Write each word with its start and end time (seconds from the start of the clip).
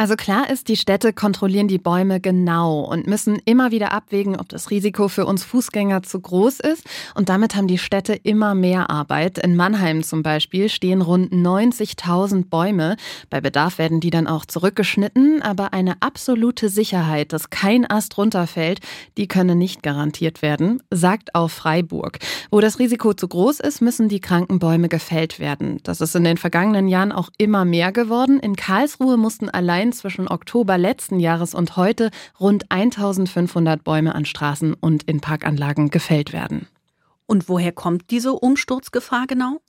Also 0.00 0.16
klar 0.16 0.48
ist, 0.48 0.68
die 0.68 0.78
Städte 0.78 1.12
kontrollieren 1.12 1.68
die 1.68 1.76
Bäume 1.76 2.20
genau 2.20 2.80
und 2.80 3.06
müssen 3.06 3.38
immer 3.44 3.70
wieder 3.70 3.92
abwägen, 3.92 4.34
ob 4.40 4.48
das 4.48 4.70
Risiko 4.70 5.08
für 5.08 5.26
uns 5.26 5.44
Fußgänger 5.44 6.02
zu 6.04 6.18
groß 6.18 6.60
ist. 6.60 6.86
Und 7.14 7.28
damit 7.28 7.54
haben 7.54 7.66
die 7.66 7.76
Städte 7.76 8.14
immer 8.14 8.54
mehr 8.54 8.88
Arbeit. 8.88 9.36
In 9.36 9.56
Mannheim 9.56 10.02
zum 10.02 10.22
Beispiel 10.22 10.70
stehen 10.70 11.02
rund 11.02 11.34
90.000 11.34 12.48
Bäume. 12.48 12.96
Bei 13.28 13.42
Bedarf 13.42 13.76
werden 13.76 14.00
die 14.00 14.08
dann 14.08 14.26
auch 14.26 14.46
zurückgeschnitten. 14.46 15.42
Aber 15.42 15.74
eine 15.74 16.00
absolute 16.00 16.70
Sicherheit, 16.70 17.34
dass 17.34 17.50
kein 17.50 17.84
Ast 17.84 18.16
runterfällt, 18.16 18.80
die 19.18 19.28
könne 19.28 19.54
nicht 19.54 19.82
garantiert 19.82 20.40
werden, 20.40 20.82
sagt 20.90 21.34
auch 21.34 21.50
Freiburg. 21.50 22.20
Wo 22.50 22.62
das 22.62 22.78
Risiko 22.78 23.12
zu 23.12 23.28
groß 23.28 23.60
ist, 23.60 23.82
müssen 23.82 24.08
die 24.08 24.20
kranken 24.20 24.60
Bäume 24.60 24.88
gefällt 24.88 25.38
werden. 25.38 25.76
Das 25.82 26.00
ist 26.00 26.16
in 26.16 26.24
den 26.24 26.38
vergangenen 26.38 26.88
Jahren 26.88 27.12
auch 27.12 27.28
immer 27.36 27.66
mehr 27.66 27.92
geworden. 27.92 28.40
In 28.40 28.56
Karlsruhe 28.56 29.18
mussten 29.18 29.50
allein 29.50 29.89
allein 29.90 29.92
zwischen 29.92 30.28
Oktober 30.28 30.78
letzten 30.78 31.18
Jahres 31.18 31.54
und 31.54 31.76
heute 31.76 32.10
rund 32.38 32.70
1500 32.70 33.82
Bäume 33.82 34.14
an 34.14 34.24
Straßen 34.24 34.74
und 34.74 35.02
in 35.04 35.20
Parkanlagen 35.20 35.90
gefällt 35.90 36.32
werden. 36.32 36.68
Und 37.26 37.48
woher 37.48 37.72
kommt 37.72 38.10
diese 38.10 38.32
Umsturzgefahr 38.32 39.26
genau? 39.26 39.60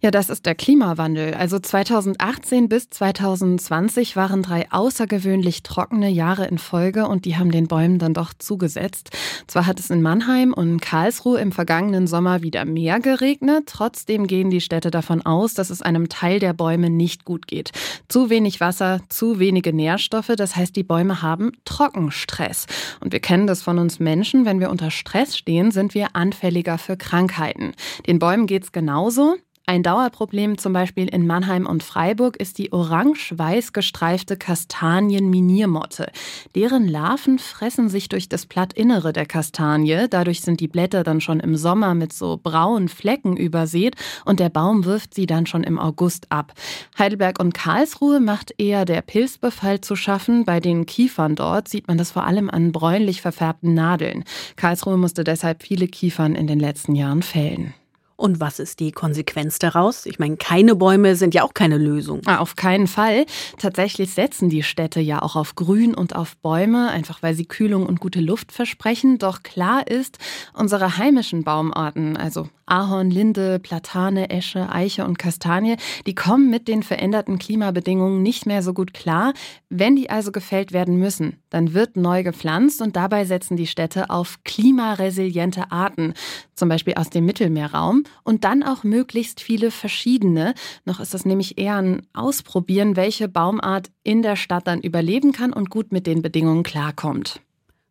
Ja, 0.00 0.12
das 0.12 0.30
ist 0.30 0.46
der 0.46 0.54
Klimawandel. 0.54 1.34
Also 1.34 1.58
2018 1.58 2.68
bis 2.68 2.88
2020 2.88 4.14
waren 4.14 4.44
drei 4.44 4.70
außergewöhnlich 4.70 5.64
trockene 5.64 6.08
Jahre 6.08 6.46
in 6.46 6.58
Folge 6.58 7.08
und 7.08 7.24
die 7.24 7.36
haben 7.36 7.50
den 7.50 7.66
Bäumen 7.66 7.98
dann 7.98 8.14
doch 8.14 8.32
zugesetzt. 8.32 9.10
Zwar 9.48 9.66
hat 9.66 9.80
es 9.80 9.90
in 9.90 10.00
Mannheim 10.00 10.52
und 10.52 10.80
Karlsruhe 10.80 11.40
im 11.40 11.50
vergangenen 11.50 12.06
Sommer 12.06 12.42
wieder 12.42 12.64
mehr 12.64 13.00
geregnet, 13.00 13.64
trotzdem 13.66 14.28
gehen 14.28 14.50
die 14.50 14.60
Städte 14.60 14.92
davon 14.92 15.26
aus, 15.26 15.54
dass 15.54 15.68
es 15.68 15.82
einem 15.82 16.08
Teil 16.08 16.38
der 16.38 16.52
Bäume 16.52 16.90
nicht 16.90 17.24
gut 17.24 17.48
geht. 17.48 17.72
Zu 18.06 18.30
wenig 18.30 18.60
Wasser, 18.60 19.00
zu 19.08 19.40
wenige 19.40 19.72
Nährstoffe, 19.72 20.32
das 20.36 20.54
heißt, 20.54 20.76
die 20.76 20.84
Bäume 20.84 21.22
haben 21.22 21.50
Trockenstress. 21.64 22.66
Und 23.00 23.12
wir 23.12 23.20
kennen 23.20 23.48
das 23.48 23.62
von 23.62 23.80
uns 23.80 23.98
Menschen, 23.98 24.44
wenn 24.44 24.60
wir 24.60 24.70
unter 24.70 24.92
Stress 24.92 25.36
stehen, 25.36 25.72
sind 25.72 25.94
wir 25.94 26.14
anfälliger 26.14 26.78
für 26.78 26.96
Krankheiten. 26.96 27.72
Den 28.06 28.20
Bäumen 28.20 28.46
geht's 28.46 28.70
genauso. 28.70 29.34
Ein 29.68 29.82
Dauerproblem 29.82 30.56
zum 30.56 30.72
Beispiel 30.72 31.08
in 31.08 31.26
Mannheim 31.26 31.66
und 31.66 31.82
Freiburg 31.82 32.38
ist 32.38 32.56
die 32.56 32.72
orange-weiß 32.72 33.74
gestreifte 33.74 34.38
Kastanienminiermotte. 34.38 36.10
Deren 36.54 36.88
Larven 36.88 37.38
fressen 37.38 37.90
sich 37.90 38.08
durch 38.08 38.30
das 38.30 38.46
Plattinnere 38.46 39.12
der 39.12 39.26
Kastanie. 39.26 40.06
Dadurch 40.08 40.40
sind 40.40 40.60
die 40.60 40.68
Blätter 40.68 41.04
dann 41.04 41.20
schon 41.20 41.38
im 41.38 41.54
Sommer 41.54 41.92
mit 41.92 42.14
so 42.14 42.40
braunen 42.42 42.88
Flecken 42.88 43.36
übersät 43.36 43.94
und 44.24 44.40
der 44.40 44.48
Baum 44.48 44.86
wirft 44.86 45.12
sie 45.12 45.26
dann 45.26 45.44
schon 45.44 45.64
im 45.64 45.78
August 45.78 46.32
ab. 46.32 46.54
Heidelberg 46.98 47.38
und 47.38 47.52
Karlsruhe 47.52 48.20
macht 48.20 48.54
eher 48.56 48.86
der 48.86 49.02
Pilzbefall 49.02 49.82
zu 49.82 49.96
schaffen. 49.96 50.46
Bei 50.46 50.60
den 50.60 50.86
Kiefern 50.86 51.34
dort 51.34 51.68
sieht 51.68 51.88
man 51.88 51.98
das 51.98 52.12
vor 52.12 52.24
allem 52.24 52.48
an 52.48 52.72
bräunlich 52.72 53.20
verfärbten 53.20 53.74
Nadeln. 53.74 54.24
Karlsruhe 54.56 54.96
musste 54.96 55.24
deshalb 55.24 55.62
viele 55.62 55.88
Kiefern 55.88 56.36
in 56.36 56.46
den 56.46 56.58
letzten 56.58 56.94
Jahren 56.94 57.20
fällen. 57.20 57.74
Und 58.18 58.40
was 58.40 58.58
ist 58.58 58.80
die 58.80 58.90
Konsequenz 58.90 59.60
daraus? 59.60 60.04
Ich 60.04 60.18
meine, 60.18 60.36
keine 60.36 60.74
Bäume 60.74 61.14
sind 61.14 61.34
ja 61.34 61.44
auch 61.44 61.54
keine 61.54 61.78
Lösung. 61.78 62.20
Ah, 62.26 62.38
auf 62.38 62.56
keinen 62.56 62.88
Fall. 62.88 63.26
Tatsächlich 63.58 64.12
setzen 64.12 64.48
die 64.48 64.64
Städte 64.64 64.98
ja 64.98 65.22
auch 65.22 65.36
auf 65.36 65.54
Grün 65.54 65.94
und 65.94 66.16
auf 66.16 66.36
Bäume, 66.38 66.90
einfach 66.90 67.22
weil 67.22 67.34
sie 67.34 67.44
Kühlung 67.46 67.86
und 67.86 68.00
gute 68.00 68.18
Luft 68.18 68.50
versprechen. 68.50 69.18
Doch 69.18 69.44
klar 69.44 69.86
ist, 69.86 70.18
unsere 70.52 70.98
heimischen 70.98 71.44
Baumarten, 71.44 72.16
also 72.16 72.48
Ahorn, 72.70 73.10
Linde, 73.10 73.58
Platane, 73.58 74.30
Esche, 74.30 74.70
Eiche 74.70 75.04
und 75.04 75.18
Kastanie, 75.18 75.76
die 76.06 76.14
kommen 76.14 76.50
mit 76.50 76.68
den 76.68 76.82
veränderten 76.82 77.38
Klimabedingungen 77.38 78.22
nicht 78.22 78.46
mehr 78.46 78.62
so 78.62 78.72
gut 78.72 78.94
klar. 78.94 79.32
Wenn 79.68 79.96
die 79.96 80.10
also 80.10 80.32
gefällt 80.32 80.72
werden 80.72 80.98
müssen, 80.98 81.42
dann 81.50 81.74
wird 81.74 81.96
neu 81.96 82.22
gepflanzt 82.22 82.82
und 82.82 82.96
dabei 82.96 83.24
setzen 83.24 83.56
die 83.56 83.66
Städte 83.66 84.10
auf 84.10 84.38
klimaresiliente 84.44 85.70
Arten, 85.72 86.14
zum 86.54 86.68
Beispiel 86.68 86.94
aus 86.94 87.10
dem 87.10 87.24
Mittelmeerraum 87.24 88.04
und 88.24 88.44
dann 88.44 88.62
auch 88.62 88.84
möglichst 88.84 89.40
viele 89.40 89.70
verschiedene. 89.70 90.54
Noch 90.84 91.00
ist 91.00 91.14
das 91.14 91.24
nämlich 91.24 91.58
eher 91.58 91.76
ein 91.76 92.02
Ausprobieren, 92.12 92.96
welche 92.96 93.28
Baumart 93.28 93.90
in 94.02 94.22
der 94.22 94.36
Stadt 94.36 94.66
dann 94.66 94.80
überleben 94.80 95.32
kann 95.32 95.52
und 95.52 95.70
gut 95.70 95.92
mit 95.92 96.06
den 96.06 96.22
Bedingungen 96.22 96.62
klarkommt. 96.62 97.40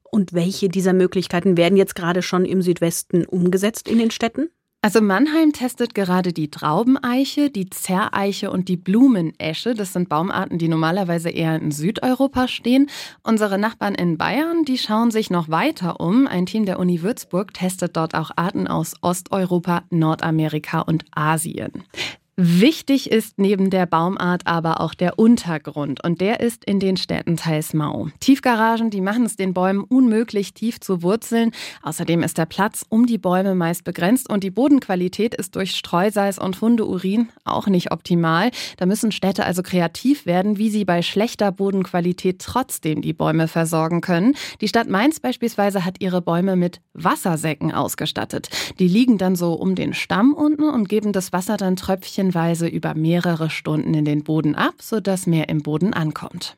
Und 0.10 0.34
welche 0.34 0.70
dieser 0.70 0.94
Möglichkeiten 0.94 1.58
werden 1.58 1.78
jetzt 1.78 1.96
gerade 1.96 2.22
schon 2.22 2.46
im 2.46 2.62
Südwesten 2.62 3.26
umgesetzt 3.26 3.88
in 3.88 4.00
den 4.00 4.12
Städten? 4.12 4.50
Also 4.84 5.02
Mannheim 5.02 5.54
testet 5.54 5.96
gerade 5.96 6.34
die 6.34 6.52
Traubeneiche, 6.52 7.50
die 7.50 7.70
Zerreiche 7.70 8.52
und 8.52 8.70
die 8.70 8.78
Blumenesche. 8.78 9.74
Das 9.74 9.92
sind 9.92 10.08
Baumarten, 10.08 10.60
die 10.60 10.68
normalerweise 10.68 11.30
eher 11.30 11.56
in 11.56 11.72
Südeuropa 11.72 12.48
stehen. 12.48 12.90
Unsere 13.24 13.58
Nachbarn 13.58 13.96
in 13.96 14.18
Bayern, 14.18 14.66
die 14.66 14.78
schauen 14.78 15.10
sich 15.10 15.32
noch 15.32 15.50
weiter 15.50 16.00
um. 16.00 16.28
Ein 16.28 16.46
Team 16.46 16.66
der 16.66 16.80
Uni 16.80 17.02
Würzburg 17.02 17.54
testet 17.56 17.98
dort 17.98 18.14
auch 18.14 18.32
Arten 18.36 18.68
aus 18.68 18.94
Osteuropa, 19.02 19.84
Nordamerika 19.90 20.82
und 20.82 21.06
Asien. 21.12 21.84
Wichtig 22.40 23.12
ist 23.12 23.40
neben 23.40 23.72
der 23.72 23.88
Baumart 23.88 24.46
aber 24.46 24.80
auch 24.80 24.94
der 24.94 25.18
Untergrund 25.18 26.04
und 26.04 26.22
der 26.22 26.40
ist 26.40 26.64
in 26.66 26.80
den 26.80 26.96
Städten 26.96 27.36
teils 27.36 27.74
mau. 27.74 28.10
Tiefgaragen, 28.20 28.92
die 28.92 29.02
machen 29.02 29.26
es 29.26 29.38
den 29.38 29.56
Bäumen 29.56 29.84
unmöglich, 29.84 30.54
tief 30.54 30.80
zu 30.80 31.02
wurzeln. 31.02 31.50
Außerdem 31.82 32.22
ist 32.22 32.38
der 32.38 32.46
Platz 32.46 32.86
um 32.90 33.08
die 33.08 33.18
Bäume 33.18 33.56
meist 33.56 33.86
begrenzt 33.86 34.30
und 34.30 34.44
die 34.44 34.52
Bodenqualität 34.52 35.34
ist 35.34 35.56
durch 35.56 35.72
Streusalz 35.72 36.38
und 36.38 36.62
Hundeurin 36.62 37.30
auch 37.44 37.66
nicht 37.66 37.92
optimal. 37.92 38.52
Da 38.78 38.86
müssen 38.86 39.12
Städte 39.12 39.44
also 39.44 39.64
kreativ 39.64 40.28
werden, 40.28 40.60
wie 40.60 40.70
sie 40.70 40.86
bei 40.86 41.02
schlechter 41.02 41.52
Bodenqualität 41.52 42.38
trotzdem 42.38 43.02
die 43.02 43.14
Bäume 43.14 43.48
versorgen 43.48 44.02
können. 44.02 44.36
Die 44.62 44.68
Stadt 44.68 44.90
Mainz 44.90 45.20
beispielsweise 45.20 45.86
hat 45.86 45.96
ihre 46.02 46.22
Bäume 46.22 46.56
mit 46.56 46.82
Wassersäcken 46.98 47.72
ausgestattet. 47.72 48.50
Die 48.80 48.88
liegen 48.88 49.18
dann 49.18 49.36
so 49.36 49.54
um 49.54 49.76
den 49.76 49.94
Stamm 49.94 50.34
unten 50.34 50.70
und 50.70 50.90
geben 50.90 51.14
das 51.14 51.32
Wasser 51.32 51.58
dann 51.58 51.76
Tröpfchen 51.76 52.18
tröpfchenweise 52.18 52.68
über 52.68 52.94
mehrere 52.94 53.50
Stunden 53.50 53.94
in 53.94 54.06
den 54.06 54.24
Boden 54.24 54.56
ab, 54.56 54.76
sodass 54.82 55.28
mehr 55.28 55.50
im 55.50 55.62
Boden 55.62 55.94
ankommt. 55.94 56.56